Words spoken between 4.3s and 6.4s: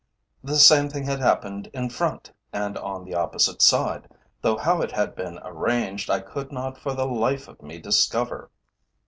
though how it had been arranged, I